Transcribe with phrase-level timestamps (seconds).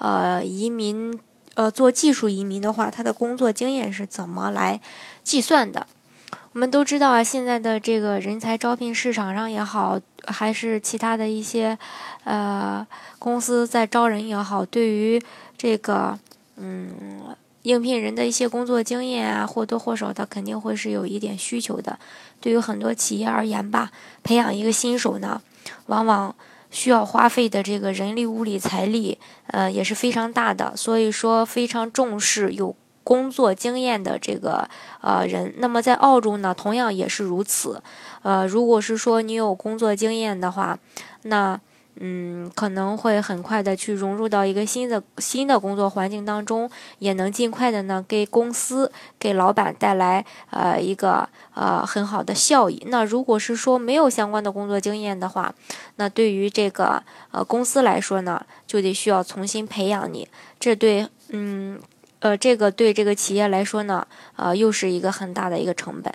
[0.00, 1.16] 呃移民，
[1.54, 4.80] 呃做技术移民的话，他的工作经验是怎么来
[5.22, 5.86] 计算的？
[6.52, 11.78] 我们都知道啊，现在的这个人才招聘市场上也好，还是其他的一些
[12.24, 12.84] 呃
[13.20, 15.22] 公司在招人也好，对于
[15.56, 16.18] 这个
[16.56, 16.90] 嗯
[17.62, 21.96] 应聘人的一些工作经验啊，或多或少他肯定会是有一点需求的。
[22.40, 23.92] 对于很多企业而言吧，
[24.24, 25.40] 培养一个新手呢，
[25.86, 26.34] 往往
[26.70, 32.74] 需要花费的这个人力、物力、财力，呃也是非常大的，所以说非常重视有。
[33.02, 34.68] 工作经验的这个
[35.00, 37.82] 呃人，那么在澳洲呢，同样也是如此。
[38.22, 40.78] 呃，如果是说你有工作经验的话，
[41.22, 41.58] 那
[42.02, 52.82] 嗯可能会很快的去融入到一个新的新的工作环境当中，也能尽快的呢给公司给老板带来呃一个呃很好的效益。
[52.88, 55.54] 那如果是说没有相关的工作经验的话，
[55.96, 60.26] 那对于这个呃公司来说呢，就得需要重新培养你，
[60.58, 61.78] 这对嗯。
[62.22, 64.06] 呃，这个对这个企业来说呢，
[64.36, 66.12] 呃，又是一个很大的一个成本。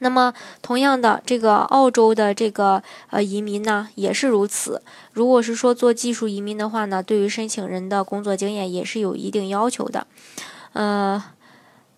[0.00, 0.32] 那么，
[0.62, 4.82] 同样的，这个澳洲的这个呃移民呢，也是如此。
[5.12, 10.06] 如果是说做技术移民的话呢，对于申请人的工作经验也是有一定要求的。
[10.72, 11.22] 呃，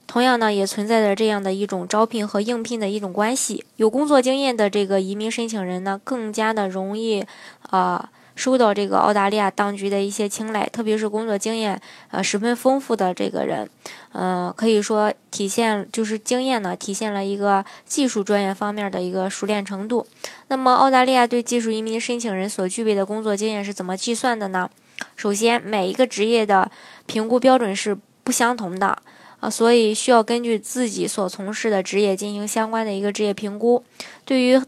[0.06, 3.64] 同样呢，也存在着这样的一种招聘和应聘的一种关系。
[3.76, 7.24] 有工作经验的这个移民申请人呢，更加的容易
[7.62, 8.10] 啊。
[8.40, 11.78] 受到这个澳大利亚当局的一些青睐，特别是工作经验
[12.10, 13.68] 呃十分丰富的这个人，
[14.12, 20.06] 呃，可以说体现就是经验呢，体现了一个技术专业方面的一个熟练程度。
[20.48, 24.70] 那么，澳大利亚对技术移民申请人所具备的工作经验是怎么计算的呢？
[25.16, 26.70] 首先，每一个职业的
[27.04, 28.96] 评估标准是不相同的
[29.40, 33.84] 啊，所以需要根据自己所从事的职业进行相关的一个职业评估。
[34.24, 34.58] 对于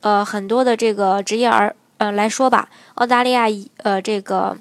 [0.00, 3.46] 呃很多的这个职业而呃来说吧，澳大利亚
[3.76, 4.56] 呃这个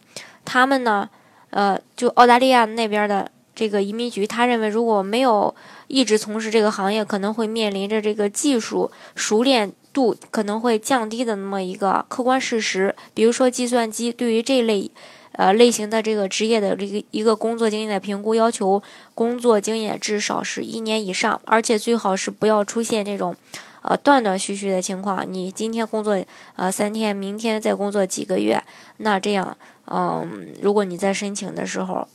[0.45, 1.09] 他们呢
[1.49, 5.55] 呃就澳大利亚那边的这个移民局，他认为如果没有
[5.87, 12.95] 一直从事这个行业，可能会面临着这个技术熟练度可能会降低的那么一个客观事实。
[13.15, 14.91] 比如说计算机对于这类
[15.31, 18.83] 呃类型的这个职业的这个一个工作经验的评估，要求
[19.15, 23.35] 工作经验至少是一年以上，而且最好是不要出现这种。
[23.81, 26.23] 呃，断断续续的情况，你今天工作
[26.55, 28.63] 呃三天，明天再工作几个月，
[28.97, 32.07] 那这样，嗯，如果你在申请的时候，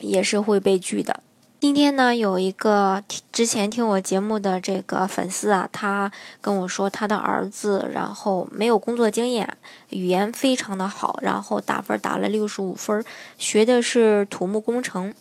[0.00, 1.20] 也是会被拒的。
[1.58, 9.56] 今天呢，有一个之前听我节目的这个粉丝啊，他跟我说，他的儿子然后没有工作经验，
[9.88, 13.02] 语言非常的好，然后打分打了六十五分，
[13.38, 15.14] 学的是土木工程，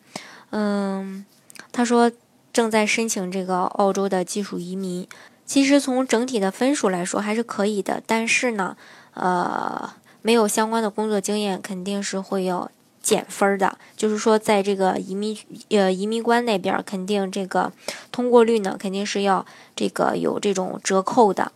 [0.49, 1.25] 嗯，
[1.72, 2.11] 他说
[2.51, 5.07] 正在申请这个澳洲的技术移民。
[5.45, 8.75] 其实从整体的分数来说还是可以的，但是呢，
[9.13, 13.78] 呃，没有相关的工作经验肯定是会要减分的。
[13.95, 15.38] 就是说，在这个移民
[15.69, 17.72] 呃移民官那边，肯定这个
[18.11, 19.45] 通过率呢肯定是要
[19.75, 21.51] 这个有这种折扣的。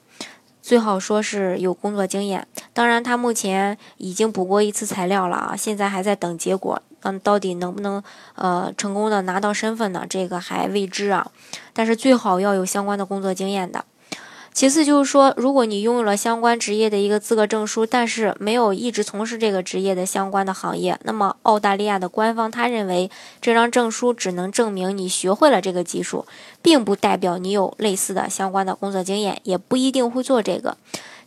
[0.61, 2.47] 最好说是有工作经验。
[2.73, 6.79] 当然，他目前已经补过一次材料了啊，现在还在等结果。
[7.03, 8.03] 嗯，到底能不能
[8.35, 10.05] 呃成功的拿到身份呢？
[10.09, 11.31] 这个还未知啊。
[11.73, 13.85] 但是最好要有相关的工作经验的。
[14.51, 26.25] 其次就是说，如果你拥有了相关职业的一个资格证书，但是没有一直从事这个职业的相关的行业，那么澳大利亚的官方他认为这张证书只能证明你学会了这个技术，
[26.61, 30.75] 并不代表你有类似的相关的工作经验，也不一定会做这个。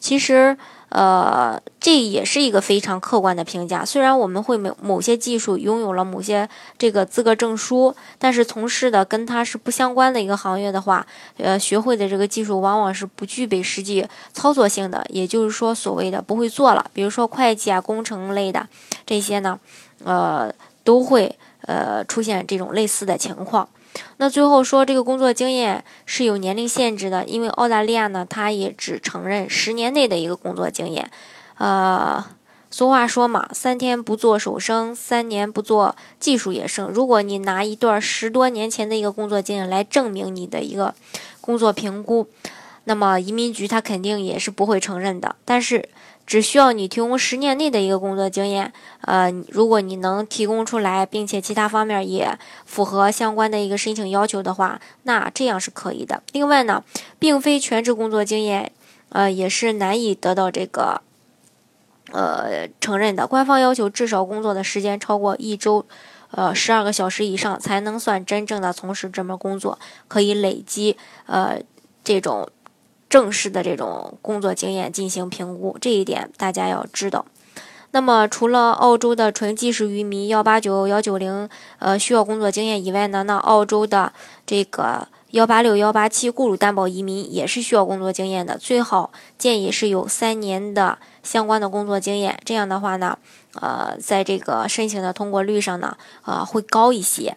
[0.03, 0.59] 其实。
[0.95, 3.83] 呃，这也是一个非常客观的评价。
[3.83, 6.47] 虽然我们会某某些技术拥有了某些
[6.77, 11.07] 这个资格证书，但是从事的跟它是不相关的一个行业的话，
[11.39, 16.85] 呃，学会的这个技术往往是不具备实际操作性的，也就是说，所谓的不会做了。
[16.93, 18.69] 比如说会计啊、工程类的
[19.07, 19.59] 这些呢，
[20.05, 20.53] 呃，
[20.85, 23.67] 都会呃出现这种类似的情况。
[24.17, 31.11] 那最后说，这个工作经验是有年龄限制的，因为澳大利亚呢，它也只承认十年内的一个工作经验。
[31.59, 32.25] 呃，
[32.71, 36.89] 俗话说嘛，三天不做手生，三年不做技术也生。
[36.89, 40.95] 如果你拿一段十多年前的一个工作经验来证明你的一个
[41.41, 42.29] 工作评估，
[42.85, 45.37] 那么移民局他肯定也是不会承认的。
[45.45, 45.89] 但是，
[46.33, 56.23] 只需要你提供十年内的一个工作经验，呃，如果你能提供出来，并且其他方面也符合相关的一个申请要求的话，那这样是可以的。
[56.33, 56.83] 另外呢，
[57.19, 58.73] 并非全职工作经验，
[59.11, 61.03] 呃，也是难以得到这个，
[62.13, 63.27] 呃，承认的。
[63.27, 65.85] 官方要求至少工作的时间超过一周，
[66.31, 70.97] 呃，十二个小时以上，才能算真正的从事这门工作，可以累积，
[71.27, 71.61] 呃，
[72.03, 72.49] 这种。
[73.13, 77.27] 正式的这种工作经验进行评估，这一点大家要知道。
[77.91, 81.47] 那么，除了澳洲的纯技术移民幺八九幺九零，
[81.79, 84.15] 呃，需要工作经验以外呢，那澳洲的
[84.47, 93.19] 这个幺八六幺八七雇主担保移民也是需要工作经验的，最好建议是有三年的相关的工作经验，这样的话呢，
[93.61, 97.37] 呃，在这个申请的通过率上呢，呃，会高一些。